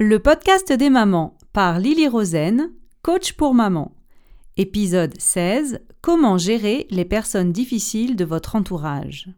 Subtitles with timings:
[0.00, 2.70] Le podcast des mamans par Lily Rosen,
[3.02, 3.96] coach pour maman.
[4.56, 9.28] Épisode 16 Comment gérer les personnes difficiles de votre entourage.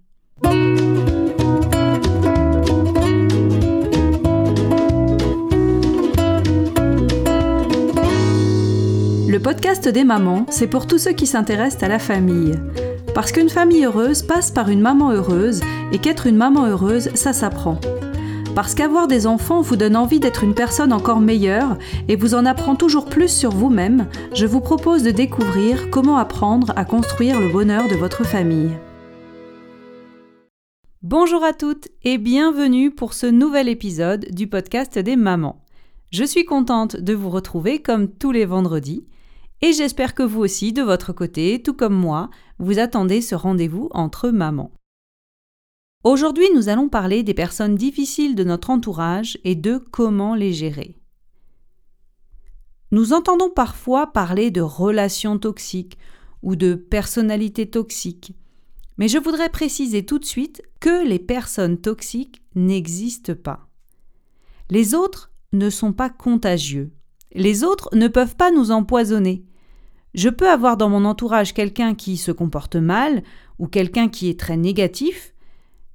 [9.27, 12.52] Le podcast des mamans, c'est pour tous ceux qui s'intéressent à la famille.
[13.14, 17.32] Parce qu'une famille heureuse passe par une maman heureuse et qu'être une maman heureuse, ça
[17.32, 17.80] s'apprend.
[18.61, 22.44] Parce qu'avoir des enfants vous donne envie d'être une personne encore meilleure et vous en
[22.44, 27.49] apprend toujours plus sur vous-même, je vous propose de découvrir comment apprendre à construire le
[27.49, 28.68] bonheur de votre famille.
[31.02, 35.64] Bonjour à toutes et bienvenue pour ce nouvel épisode du podcast des mamans.
[36.11, 39.06] Je suis contente de vous retrouver comme tous les vendredis
[39.62, 43.88] et j'espère que vous aussi, de votre côté, tout comme moi, vous attendez ce rendez-vous
[43.92, 44.70] entre mamans.
[46.03, 50.97] Aujourd'hui, nous allons parler des personnes difficiles de notre entourage et de comment les gérer.
[52.91, 55.98] Nous entendons parfois parler de relations toxiques
[56.42, 58.34] ou de personnalités toxiques,
[58.97, 63.69] mais je voudrais préciser tout de suite que les personnes toxiques n'existent pas.
[64.70, 66.92] Les autres ne sont pas contagieux.
[67.34, 69.44] Les autres ne peuvent pas nous empoisonner.
[70.14, 73.22] Je peux avoir dans mon entourage quelqu'un qui se comporte mal
[73.58, 75.34] ou quelqu'un qui est très négatif,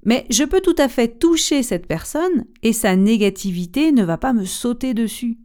[0.06, 4.32] mais je peux tout à fait toucher cette personne et sa négativité ne va pas
[4.32, 5.36] me sauter dessus.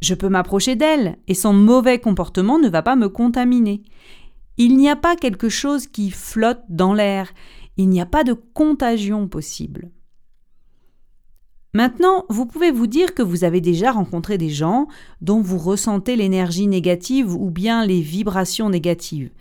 [0.00, 3.82] Je peux m'approcher d'elle et son mauvais comportement ne va pas me contaminer.
[4.56, 7.32] Il n'y a pas quelque chose qui flotte dans l'air,
[7.76, 9.90] il n'y a pas de contagion possible.
[11.72, 14.86] Maintenant, vous pouvez vous dire que vous avez déjà rencontré des gens
[15.22, 19.32] dont vous ressentez l'énergie négative ou bien les vibrations négatives.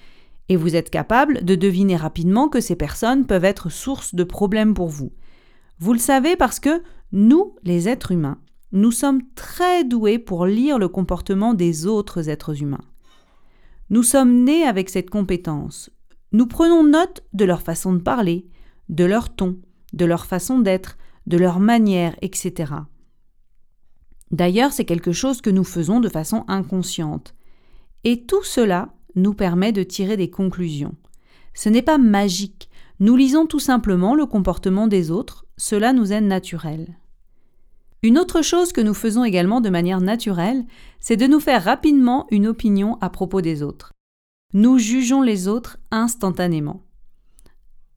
[0.50, 4.74] Et vous êtes capable de deviner rapidement que ces personnes peuvent être source de problèmes
[4.74, 5.12] pour vous.
[5.80, 8.40] Vous le savez parce que nous, les êtres humains,
[8.72, 12.84] nous sommes très doués pour lire le comportement des autres êtres humains.
[13.90, 15.92] Nous sommes nés avec cette compétence.
[16.32, 18.48] Nous prenons note de leur façon de parler,
[18.90, 19.60] de leur ton,
[19.94, 20.98] de leur façon d'être,
[21.28, 22.74] de leur manière, etc.
[24.32, 27.36] D'ailleurs, c'est quelque chose que nous faisons de façon inconsciente.
[28.04, 30.96] Et tout cela nous permet de tirer des conclusions.
[31.54, 32.70] Ce n'est pas magique,
[33.00, 36.98] nous lisons tout simplement le comportement des autres, cela nous est naturel.
[38.02, 40.66] Une autre chose que nous faisons également de manière naturelle,
[41.00, 43.94] c'est de nous faire rapidement une opinion à propos des autres.
[44.54, 46.84] Nous jugeons les autres instantanément.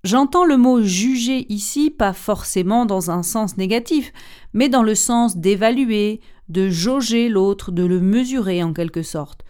[0.05, 4.13] J'entends le mot juger ici pas forcément dans un sens négatif,
[4.53, 9.45] mais dans le sens d'évaluer, de jauger l'autre, de le mesurer en quelque sorte.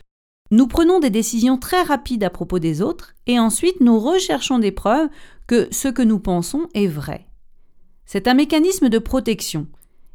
[0.51, 4.73] Nous prenons des décisions très rapides à propos des autres et ensuite nous recherchons des
[4.73, 5.09] preuves
[5.47, 7.27] que ce que nous pensons est vrai.
[8.05, 9.67] C'est un mécanisme de protection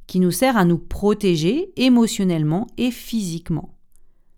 [0.07, 3.75] qui nous sert à nous protéger émotionnellement et physiquement.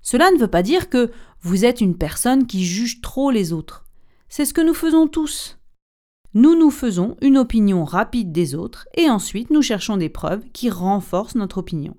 [0.02, 1.12] Cela ne veut pas dire que
[1.42, 3.86] vous êtes une personne qui juge trop les autres.
[4.30, 5.58] C'est ce que nous faisons tous
[6.36, 10.72] nous nous faisons une opinion rapide des autres et ensuite nous cherchons des preuves qui
[10.72, 11.96] renforcent notre opinion.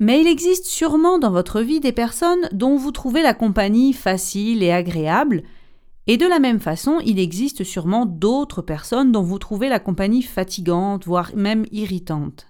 [0.00, 4.62] Mais il existe sûrement dans votre vie des personnes dont vous trouvez la compagnie facile
[4.62, 5.42] et agréable,
[6.06, 10.22] et de la même façon, il existe sûrement d'autres personnes dont vous trouvez la compagnie
[10.22, 12.46] fatigante, voire même irritante.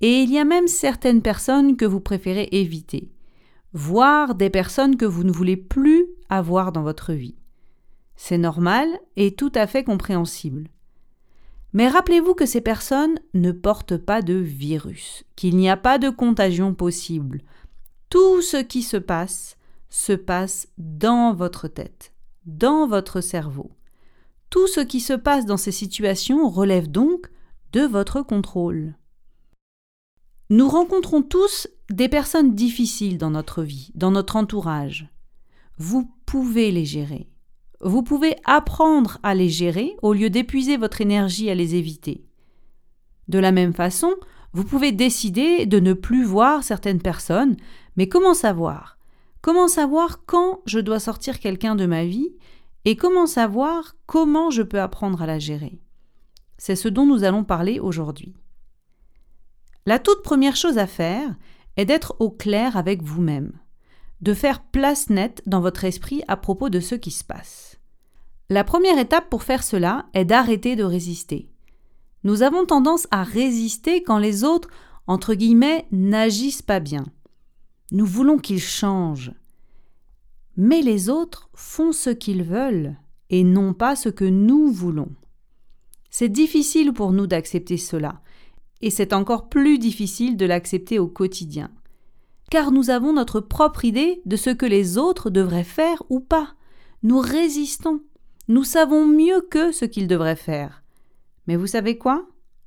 [0.00, 3.10] Et il y a même certaines personnes que vous préférez éviter,
[3.72, 7.34] voire des personnes que vous ne voulez plus avoir dans votre vie.
[8.14, 10.68] C'est normal et tout à fait compréhensible.
[11.74, 16.08] Mais rappelez-vous que ces personnes ne portent pas de virus, qu'il n'y a pas de
[16.08, 17.42] contagion possible.
[18.10, 19.56] Tout ce qui se passe
[19.90, 22.12] se passe dans votre tête,
[22.46, 23.72] dans votre cerveau.
[24.50, 27.28] Tout ce qui se passe dans ces situations relève donc
[27.72, 28.94] de votre contrôle.
[30.50, 35.08] Nous rencontrons tous des personnes difficiles dans notre vie, dans notre entourage.
[35.76, 37.33] Vous pouvez les gérer.
[37.80, 42.24] Vous pouvez apprendre à les gérer au lieu d'épuiser votre énergie à les éviter.
[43.28, 44.14] De la même façon,
[44.52, 47.56] vous pouvez décider de ne plus voir certaines personnes,
[47.96, 48.98] mais comment savoir?
[49.40, 52.30] Comment savoir quand je dois sortir quelqu'un de ma vie
[52.84, 55.80] et comment savoir comment je peux apprendre à la gérer?
[56.56, 58.34] C'est ce dont nous allons parler aujourd'hui.
[59.86, 61.34] La toute première chose à faire
[61.76, 63.52] est d'être au clair avec vous-même,
[64.20, 67.78] de faire place nette dans votre esprit à propos de ce qui se passe.
[68.50, 71.48] La première étape pour faire cela est d'arrêter de résister.
[72.24, 74.68] Nous avons tendance à résister quand les autres,
[75.06, 77.04] entre guillemets, n'agissent pas bien.
[77.90, 79.32] Nous voulons qu'ils changent.
[80.56, 82.96] Mais les autres font ce qu'ils veulent
[83.30, 85.10] et non pas ce que nous voulons.
[86.10, 88.20] C'est difficile pour nous d'accepter cela,
[88.80, 91.70] et c'est encore plus difficile de l'accepter au quotidien.
[92.50, 96.54] Car nous avons notre propre idée de ce que les autres devraient faire ou pas.
[97.02, 98.00] Nous résistons.
[98.48, 100.82] Nous savons mieux qu'eux ce qu'ils devraient faire.
[101.46, 102.26] Mais vous savez quoi?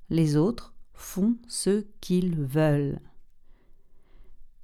[0.10, 3.00] Les autres font ce qu'ils veulent.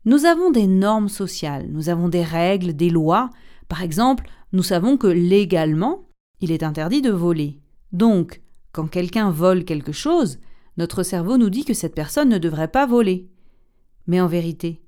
[0.06, 3.30] Nous avons des normes sociales, nous avons des règles, des lois.
[3.69, 6.10] Par exemple, nous savons que légalement,
[6.42, 7.62] il est interdit de voler.
[7.94, 8.42] Donc,
[8.74, 10.39] quand quelqu'un vole quelque chose,
[10.77, 13.30] notre cerveau nous dit que cette personne ne devrait pas voler.
[14.07, 14.82] Mais en vérité,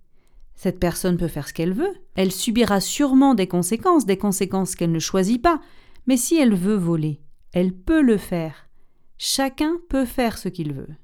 [0.56, 1.94] cette personne peut faire ce qu'elle veut.
[2.16, 5.60] Elle subira sûrement des conséquences, des conséquences qu'elle ne choisit pas.
[6.08, 7.22] Mais si elle veut voler,
[7.52, 8.70] elle peut le faire.
[9.18, 10.96] Chacun peut faire ce qu'il veut.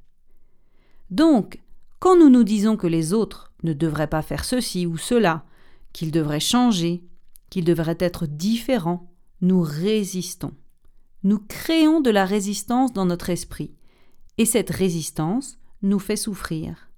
[1.10, 1.62] Donc,
[2.00, 5.46] quand nous nous disons que les autres ne devraient pas faire ceci ou cela,
[5.94, 7.04] qu'ils devraient changer,
[7.50, 9.12] qu'ils devraient être différents,
[9.42, 10.54] nous résistons.
[11.24, 13.76] Nous créons de la résistance dans notre esprit.
[14.38, 16.91] Et cette résistance nous fait souffrir.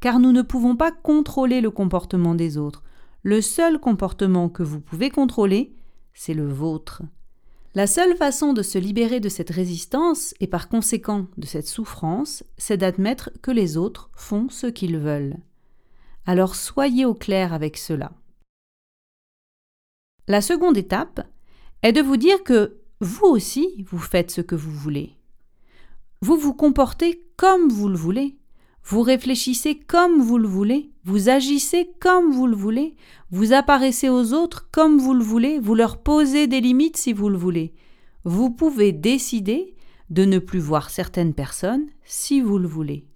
[0.00, 2.82] Car nous ne pouvons pas contrôler le comportement des autres.
[3.22, 5.74] Le seul comportement que vous pouvez contrôler,
[6.14, 7.02] c'est le vôtre.
[7.74, 12.42] La seule façon de se libérer de cette résistance et par conséquent de cette souffrance,
[12.56, 15.36] c'est d'admettre que les autres font ce qu'ils veulent.
[16.24, 18.12] Alors soyez au clair avec cela.
[20.26, 21.20] La seconde étape
[21.82, 25.14] est de vous dire que vous aussi, vous faites ce que vous voulez.
[26.22, 28.36] Vous vous comportez comme vous le voulez.
[28.88, 32.94] Vous réfléchissez comme vous le voulez, vous agissez comme vous le voulez,
[33.32, 37.28] vous apparaissez aux autres comme vous le voulez, vous leur posez des limites si vous
[37.28, 37.74] le voulez.
[38.22, 39.74] Vous pouvez décider
[40.10, 43.08] de ne plus voir certaines personnes si vous le voulez.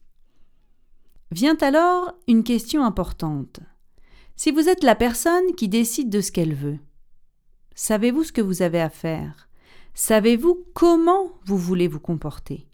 [1.31, 3.61] Vient alors une question importante.
[4.35, 6.81] Si vous êtes la personne qui décide de ce qu'elle veut,
[7.77, 9.49] savez-vous ce que vous avez à faire?
[9.95, 12.67] Savez-vous comment vous voulez vous comporter?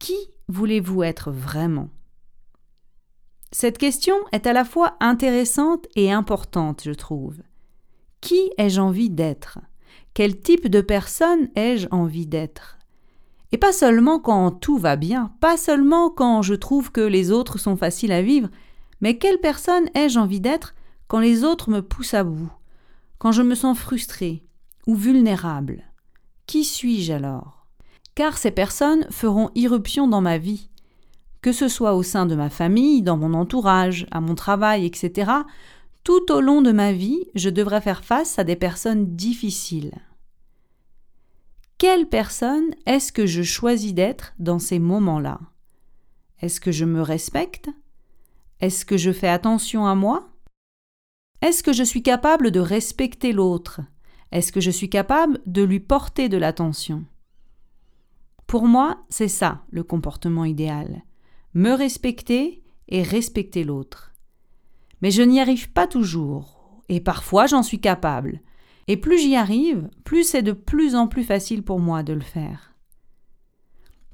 [0.00, 0.16] Qui
[0.52, 1.88] voulez-vous être vraiment?
[3.50, 7.42] Cette question est à la fois intéressante et importante, je trouve.
[8.20, 9.58] Qui ai-je envie d'être?
[10.14, 12.78] Quel type de personne ai-je envie d'être?
[13.50, 17.58] Et pas seulement quand tout va bien, pas seulement quand je trouve que les autres
[17.58, 18.48] sont faciles à vivre,
[19.00, 20.74] mais quelle personne ai-je envie d'être
[21.08, 22.52] quand les autres me poussent à bout,
[23.18, 24.46] quand je me sens frustré
[24.86, 25.82] ou vulnérable?
[26.46, 27.61] Qui suis-je alors?
[28.14, 30.68] Car ces personnes feront irruption dans ma vie.
[31.40, 35.30] Que ce soit au sein de ma famille, dans mon entourage, à mon travail, etc.,
[36.04, 39.92] tout au long de ma vie, je devrais faire face à des personnes difficiles.
[41.78, 45.40] Quelle personne est-ce que je choisis d'être dans ces moments-là?
[46.40, 47.70] Est-ce que je me respecte?
[48.60, 50.28] Est-ce que je fais attention à moi?
[51.40, 53.80] Est-ce que je suis capable de respecter l'autre?
[54.30, 57.04] Est-ce que je suis capable de lui porter de l'attention?
[58.52, 61.04] Pour moi, c'est ça le comportement idéal.
[61.54, 64.12] Me respecter et respecter l'autre.
[65.00, 68.42] Mais je n'y arrive pas toujours, et parfois j'en suis capable.
[68.88, 72.20] Et plus j'y arrive, plus c'est de plus en plus facile pour moi de le
[72.20, 72.74] faire.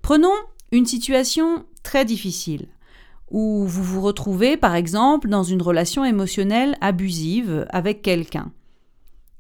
[0.03, 0.37] Prenons
[0.71, 2.69] une situation très difficile,
[3.33, 8.53] où vous vous retrouvez par exemple dans une relation émotionnelle abusive avec quelqu'un.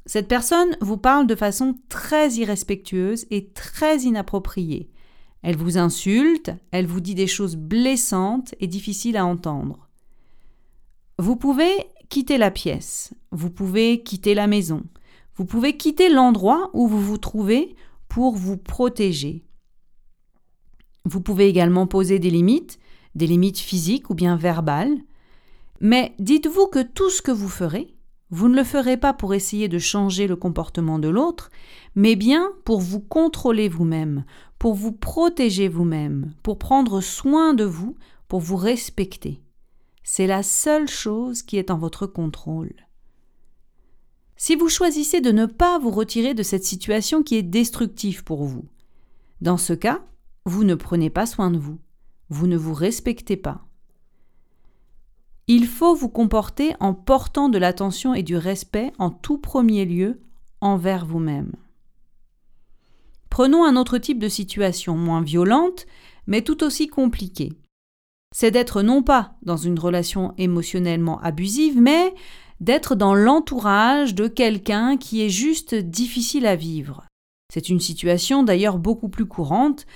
[0.08, 4.88] Cette personne vous parle de façon très irrespectueuse et très inappropriée.
[5.43, 9.87] Elle vous insulte, elle vous dit des choses blessantes et difficiles à entendre.
[11.19, 11.70] Vous pouvez
[12.09, 14.82] quitter la pièce, vous pouvez quitter la maison,
[15.37, 17.76] vous pouvez quitter l'endroit où vous vous trouvez
[18.09, 19.44] pour vous protéger.
[21.04, 22.78] Vous pouvez également poser des limites,
[23.14, 24.97] des limites physiques ou bien verbales,
[25.82, 27.98] mais dites-vous que tout ce que vous ferez,
[28.30, 31.50] vous ne le ferez pas pour essayer de changer le comportement de l'autre,
[31.94, 34.25] mais bien pour vous contrôler vous-même,
[34.58, 37.97] pour vous protéger vous-même, pour prendre soin de vous,
[38.28, 39.40] pour vous respecter.
[40.04, 42.75] C'est la seule chose qui est en votre contrôle.
[44.37, 48.44] Si vous choisissez de ne pas vous retirer de cette situation qui est destructive pour
[48.44, 48.66] vous,
[49.40, 50.04] dans ce cas,
[50.44, 51.78] vous ne prenez pas soin de vous,
[52.30, 53.67] vous ne vous respectez pas.
[55.50, 60.21] Il faut vous comporter en portant de l'attention et du respect en tout premier lieu
[60.61, 61.52] envers vous-même.
[63.31, 65.87] Prenons un autre type de situation moins violente,
[66.26, 67.55] mais tout aussi compliquée.
[68.35, 72.14] C'est d'être non pas dans une relation émotionnellement abusive, mais
[72.61, 77.07] d'être dans l'entourage de quelqu'un qui est juste difficile à vivre.
[77.50, 79.87] C'est une situation d'ailleurs beaucoup plus courante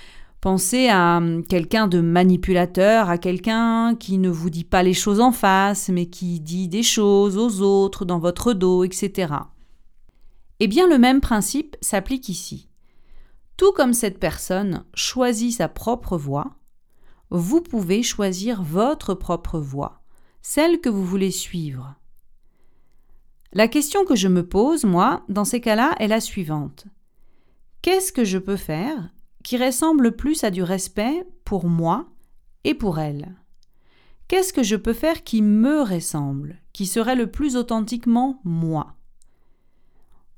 [0.43, 5.21] Pensez à hum, quelqu'un de manipulateur, à quelqu'un qui ne vous dit pas les choses
[5.21, 9.35] en face, mais qui dit des choses aux autres dans votre dos, etc.
[10.59, 12.67] Eh bien, le même principe s'applique ici.
[13.55, 16.57] Tout comme cette personne choisit sa propre voie,
[17.29, 20.01] vous pouvez choisir votre propre voie,
[20.41, 21.95] celle que vous voulez suivre.
[23.53, 26.87] La question que je me pose, moi, dans ces cas-là, est la suivante.
[27.81, 29.09] Qu'est-ce que je peux faire
[29.43, 32.07] qui ressemble plus à du respect pour moi
[32.63, 33.35] et pour elle
[34.27, 38.95] Qu'est-ce que je peux faire qui me ressemble, qui serait le plus authentiquement moi?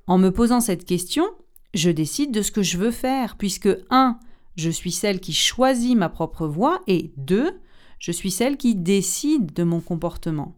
[0.08, 1.26] En me posant cette question,
[1.74, 4.20] je décide de ce que je veux faire, puisque 1.
[4.56, 7.60] Je suis celle qui choisit ma propre voie et 2.
[8.00, 10.56] Je suis celle qui décide de mon comportement.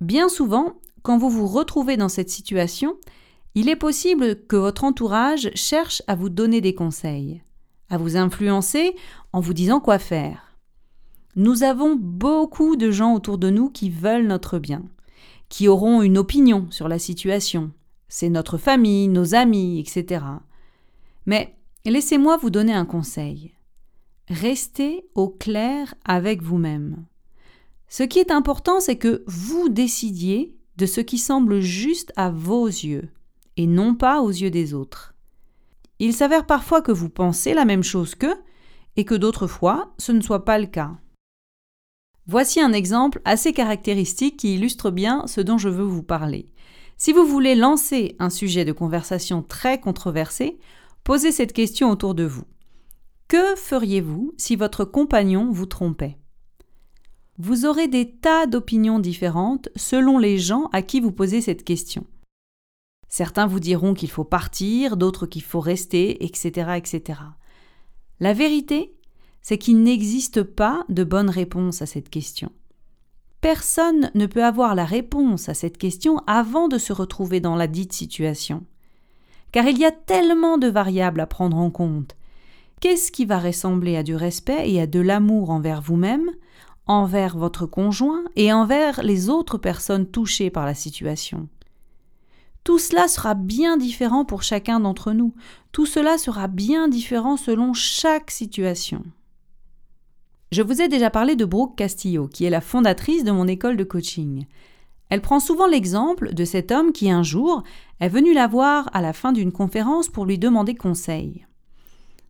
[0.00, 2.96] Bien souvent, quand vous vous retrouvez dans cette situation,
[3.56, 7.42] il est possible que votre entourage cherche à vous donner des conseils,
[7.88, 8.94] à vous influencer
[9.32, 10.58] en vous disant quoi faire.
[11.36, 14.84] Nous avons beaucoup de gens autour de nous qui veulent notre bien,
[15.48, 17.72] qui auront une opinion sur la situation.
[18.08, 20.22] C'est notre famille, nos amis, etc.
[21.24, 23.54] Mais laissez-moi vous donner un conseil.
[24.28, 27.06] Restez au clair avec vous-même.
[27.88, 32.66] Ce qui est important, c'est que vous décidiez de ce qui semble juste à vos
[32.66, 33.08] yeux,
[33.56, 35.14] et non pas aux yeux des autres.
[35.98, 38.36] Il s'avère parfois que vous pensez la même chose qu'eux,
[38.96, 40.96] et que d'autres fois ce ne soit pas le cas.
[42.26, 46.48] Voici un exemple assez caractéristique qui illustre bien ce dont je veux vous parler.
[46.96, 50.58] Si vous voulez lancer un sujet de conversation très controversé,
[51.04, 52.44] posez cette question autour de vous.
[53.28, 56.18] Que feriez-vous si votre compagnon vous trompait?
[57.38, 62.06] Vous aurez des tas d'opinions différentes selon les gens à qui vous posez cette question.
[63.16, 67.20] Certains vous diront qu'il faut partir, d'autres qu'il faut rester, etc., etc.
[68.20, 68.94] La vérité,
[69.40, 72.52] c'est qu'il n'existe pas de bonne réponse à cette question.
[73.40, 77.68] Personne ne peut avoir la réponse à cette question avant de se retrouver dans la
[77.68, 78.64] dite situation.
[79.50, 82.16] Car il y a tellement de variables à prendre en compte.
[82.82, 86.32] Qu'est-ce qui va ressembler à du respect et à de l'amour envers vous-même
[86.86, 91.48] envers votre conjoint et envers les autres personnes touchées par la situation?
[92.66, 95.32] Tout cela sera bien différent pour chacun d'entre nous.
[95.70, 99.04] Tout cela sera bien différent selon chaque situation.
[100.50, 103.76] Je vous ai déjà parlé de Brooke Castillo, qui est la fondatrice de mon école
[103.76, 104.46] de coaching.
[105.10, 107.62] Elle prend souvent l'exemple de cet homme qui un jour
[108.00, 111.46] est venu la voir à la fin d'une conférence pour lui demander conseil.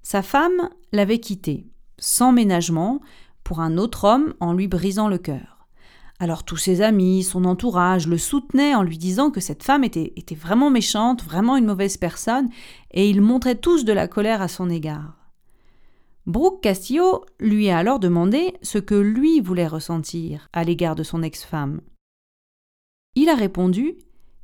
[0.03, 1.67] Sa femme l'avait quitté,
[1.99, 3.01] sans ménagement,
[3.43, 5.56] pour un autre homme en lui brisant le cœur.
[6.19, 10.15] Alors tous ses amis, son entourage le soutenaient en lui disant que cette femme était,
[10.35, 12.49] vraiment méchante, vraiment une mauvaise personne,
[12.93, 15.17] et ils montraient tous de la colère à son égard.
[16.25, 21.23] Brooke Castillo lui a alors demandé ce que lui voulait ressentir à l'égard de son
[21.23, 21.81] ex-femme.
[23.15, 23.97] Il a répondu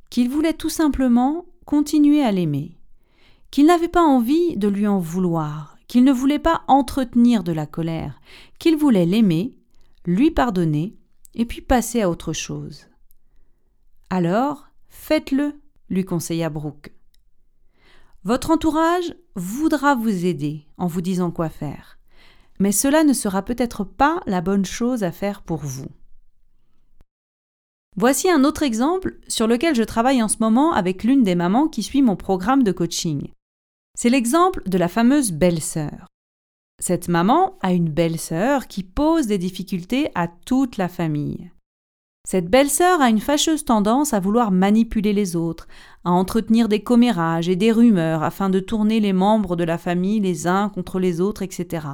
[0.09, 2.77] qu'il voulait tout simplement continuer à l'aimer,
[3.51, 7.65] qu'il n'avait pas envie de lui en vouloir, qu'il ne voulait pas entretenir de la
[7.65, 8.21] colère,
[8.59, 9.55] qu'il voulait l'aimer,
[10.05, 10.95] lui pardonner,
[11.35, 12.87] et puis passer à autre chose.
[14.09, 15.59] Alors, faites-le,
[15.89, 16.93] lui conseilla Brooke.
[18.23, 21.97] Votre entourage voudra vous aider en vous disant quoi faire,
[22.59, 25.87] mais cela ne sera peut-être pas la bonne chose à faire pour vous.
[27.95, 31.67] Voici un autre exemple sur lequel je travaille en ce moment avec l'une des mamans
[31.67, 33.29] qui suit mon programme de coaching.
[33.95, 36.07] C'est l'exemple de la fameuse belle-sœur.
[36.85, 41.49] Cette maman a une belle-sœur qui pose des difficultés à toute la famille.
[42.27, 45.69] Cette belle-sœur a une fâcheuse tendance à vouloir manipuler les autres,
[46.03, 50.19] à entretenir des commérages et des rumeurs afin de tourner les membres de la famille
[50.19, 51.87] les uns contre les autres, etc.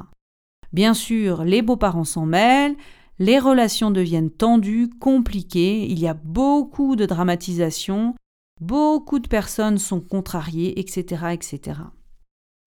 [0.74, 2.76] Bien sûr, les beaux-parents s'en mêlent,
[3.20, 8.16] les relations deviennent tendues, compliquées, il y a beaucoup de dramatisation,
[8.60, 11.80] Beaucoup de personnes sont contrariées, etc., etc.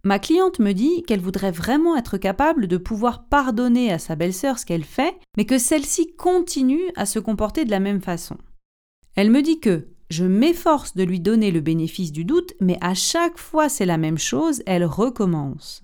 [0.05, 4.59] Ma cliente me dit qu'elle voudrait vraiment être capable de pouvoir pardonner à sa belle-sœur
[4.59, 8.37] ce qu'elle fait, mais que celle-ci continue à se comporter de la même façon.
[9.15, 12.95] Elle me dit que je m'efforce de lui donner le bénéfice du doute, mais à
[12.95, 15.83] chaque fois c'est la même chose, elle recommence.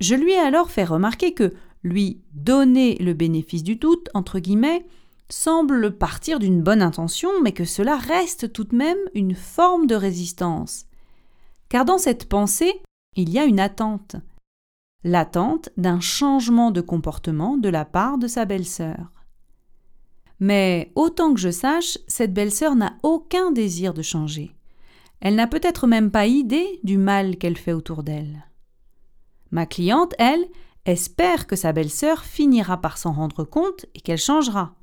[0.00, 4.86] Je lui ai alors fait remarquer que lui donner le bénéfice du doute, entre guillemets,
[5.28, 9.94] semble partir d'une bonne intention, mais que cela reste tout de même une forme de
[9.94, 10.86] résistance.
[11.70, 12.82] Car dans cette pensée,
[13.16, 14.16] il y a une attente.
[15.04, 19.12] L'attente d'un changement de comportement de la part de sa belle-sœur.
[20.40, 24.54] Mais autant que je sache, cette belle-sœur n'a aucun désir de changer.
[25.20, 28.46] Elle n'a peut-être même pas idée du mal qu'elle fait autour d'elle.
[29.52, 30.44] Ma cliente, elle,
[30.86, 34.74] espère que sa belle-sœur finira par s'en rendre compte et qu'elle changera.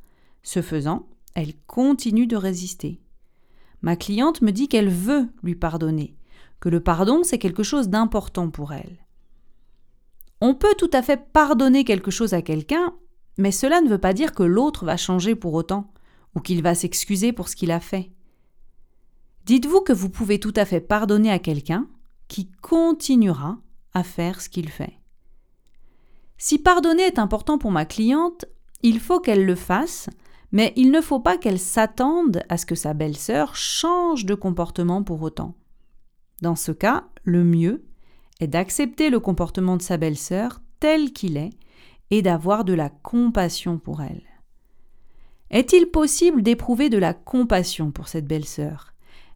[0.42, 3.02] Ce faisant, elle continue de résister.
[3.82, 6.17] Ma cliente me dit qu'elle veut lui pardonner,
[6.60, 9.06] que le pardon c'est quelque chose d'important pour elle.
[10.42, 12.94] On peut tout à fait pardonner quelque chose à quelqu'un,
[13.38, 15.92] mais cela ne veut pas dire que l'autre va changer pour autant,
[16.36, 18.12] ou qu'il va s'excuser pour ce qu'il a fait.
[19.46, 21.88] Dites-vous que vous pouvez tout à fait pardonner à quelqu'un
[22.28, 23.58] qui continuera
[23.94, 25.00] à faire ce qu'il fait.
[26.38, 28.46] Si pardonner est important pour ma cliente,
[28.84, 30.10] il faut qu'elle le fasse,
[30.52, 35.02] mais il ne faut pas qu'elle s'attende à ce que sa belle-sœur change de comportement
[35.02, 35.56] pour autant.
[36.42, 37.84] Dans ce cas, le mieux
[38.40, 41.52] est d'accepter le comportement de sa belle-sœur tel qu'il est
[42.12, 44.24] et d'avoir de la compassion pour elle.
[45.50, 48.94] Est-il possible d'éprouver de la compassion pour cette belle-sœur?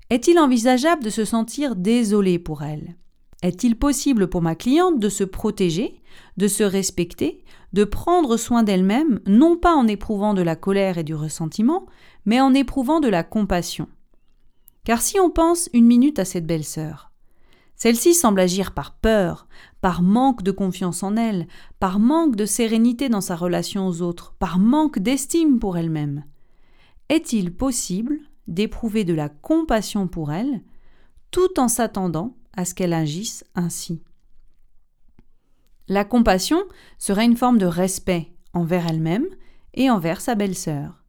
[0.10, 2.98] Est-il envisageable de se sentir désolé pour elle?
[3.42, 6.02] Est-il possible pour ma cliente de se protéger,
[6.38, 7.44] de se respecter,
[7.74, 11.88] de prendre soin d'elle-même, non pas en éprouvant de la colère et du ressentiment,
[12.26, 13.88] mais en éprouvant de la compassion?
[14.84, 17.12] Car si on pense une minute à cette belle-sœur,
[17.76, 19.48] celle-ci semble agir par peur,
[19.82, 21.48] par manque de confiance en elle,
[21.80, 26.24] par manque de sérénité dans sa relation aux autres, par manque d'estime pour elle-même.
[27.10, 30.62] Est-il possible d'éprouver de la compassion pour elle
[31.32, 34.04] tout en s'attendant à ce qu'elle agisse ainsi?
[35.88, 36.62] La compassion
[37.00, 39.26] serait une forme de respect envers elle-même
[39.74, 41.04] et envers sa belle-sœur.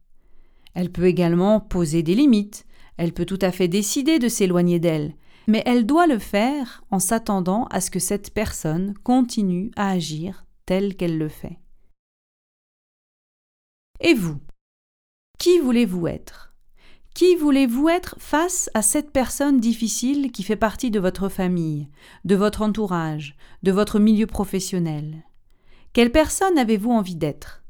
[0.73, 2.65] Elle peut également poser des limites,
[2.97, 5.15] elle peut tout à fait décider de s'éloigner d'elle,
[5.47, 10.45] mais elle doit le faire en s'attendant à ce que cette personne continue à agir
[10.65, 11.59] tel qu'elle le fait.
[13.99, 14.39] Et vous?
[15.39, 16.53] Qui voulez-vous être?
[17.13, 21.89] Qui voulez-vous être face à cette personne difficile qui fait partie de votre famille,
[22.25, 25.23] de votre entourage, de votre milieu professionnel?
[25.93, 27.63] Quelle personne avez-vous envie d'être?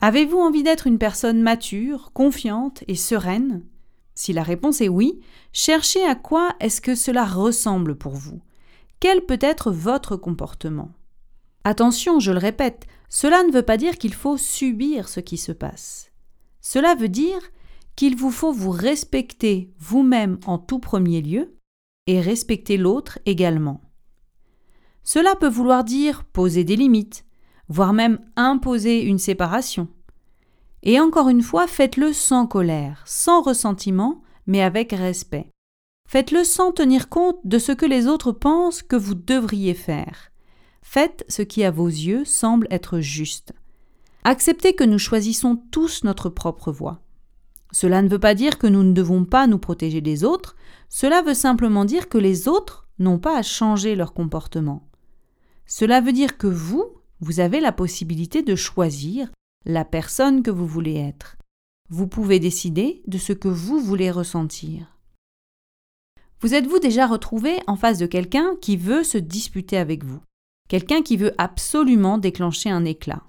[0.00, 3.62] Avez-vous envie d'être une personne mature, confiante et sereine?
[4.16, 5.20] Si la réponse est oui,
[5.52, 8.40] cherchez à quoi est-ce que cela ressemble pour vous.
[8.98, 10.90] Quel peut être votre comportement?
[11.62, 15.52] Attention, je le répète, cela ne veut pas dire qu'il faut subir ce qui se
[15.52, 16.10] passe.
[16.60, 17.40] Cela veut dire
[17.94, 21.54] qu'il vous faut vous respecter vous-même en tout premier lieu
[22.06, 23.82] et respecter l'autre également.
[25.02, 27.26] Cela peut vouloir dire poser des limites,
[27.68, 29.88] voire même imposer une séparation.
[30.88, 35.50] Et encore une fois, faites-le sans colère, sans ressentiment, mais avec respect.
[36.08, 40.30] Faites-le sans tenir compte de ce que les autres pensent que vous devriez faire.
[40.82, 43.52] Faites ce qui à vos yeux semble être juste.
[44.22, 47.00] Acceptez que nous choisissons tous notre propre voie.
[47.72, 50.54] Cela ne veut pas dire que nous ne devons pas nous protéger des autres,
[50.88, 54.88] cela veut simplement dire que les autres n'ont pas à changer leur comportement.
[55.66, 56.84] Cela veut dire que vous,
[57.18, 59.28] vous avez la possibilité de choisir
[59.66, 61.36] la personne que vous voulez être.
[61.90, 64.96] Vous pouvez décider de ce que vous voulez ressentir.
[66.40, 70.20] Vous êtes-vous déjà retrouvé en face de quelqu'un qui veut se disputer avec vous,
[70.68, 73.24] quelqu'un qui veut absolument déclencher un éclat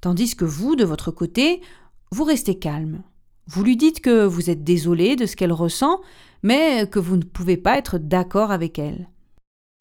[0.00, 1.60] Tandis que vous, de votre côté,
[2.12, 3.02] vous restez calme.
[3.48, 6.00] Vous lui dites que vous êtes désolé de ce qu'elle ressent,
[6.44, 9.08] mais que vous ne pouvez pas être d'accord avec elle.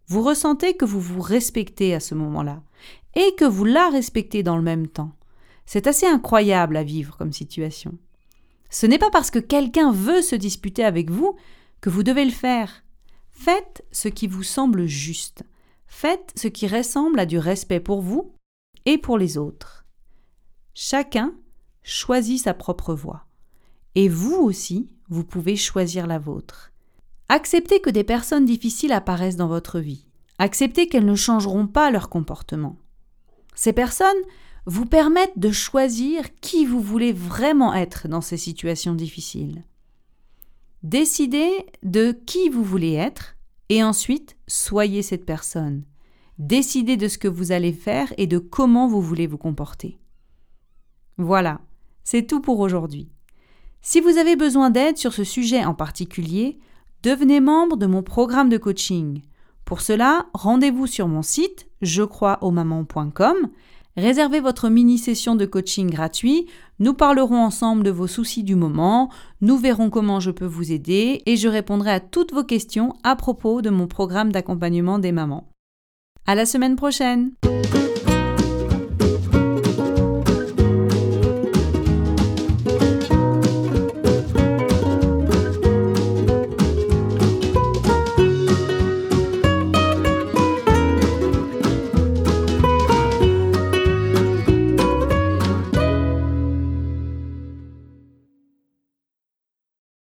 [0.07, 2.63] Vous ressentez que vous vous respectez à ce moment-là,
[3.15, 5.11] et que vous la respectez dans le même temps.
[5.65, 7.97] C'est assez incroyable à vivre comme situation.
[8.69, 11.35] Ce n'est pas parce que quelqu'un veut se disputer avec vous
[11.81, 12.83] que vous devez le faire.
[13.31, 15.43] Faites ce qui vous semble juste.
[15.87, 18.33] Faites ce qui ressemble à du respect pour vous
[18.85, 19.85] et pour les autres.
[20.73, 21.33] Chacun
[21.83, 23.25] choisit sa propre voie.
[23.95, 26.71] Et vous aussi, vous pouvez choisir la vôtre.
[27.29, 30.07] Acceptez que des personnes difficiles apparaissent dans votre vie.
[30.39, 32.77] Acceptez qu'elles ne changeront pas leur comportement.
[33.55, 34.07] Ces personnes,
[34.65, 39.63] vous permettent de choisir qui vous voulez vraiment être dans ces situations difficiles.
[40.83, 43.35] Décidez de qui vous voulez être
[43.69, 45.83] et ensuite soyez cette personne.
[46.39, 49.99] Décidez de ce que vous allez faire et de comment vous voulez vous comporter.
[51.17, 51.61] Voilà,
[52.03, 53.09] c'est tout pour aujourd'hui.
[53.81, 56.57] Si vous avez besoin d'aide sur ce sujet en particulier,
[57.03, 59.21] devenez membre de mon programme de coaching.
[59.65, 63.49] Pour cela, rendez-vous sur mon site jecroisausmamans.com
[63.95, 66.47] Réservez votre mini-session de coaching gratuit,
[66.79, 71.21] nous parlerons ensemble de vos soucis du moment, nous verrons comment je peux vous aider
[71.27, 75.47] et je répondrai à toutes vos questions à propos de mon programme d'accompagnement des mamans.
[76.25, 77.33] À la semaine prochaine!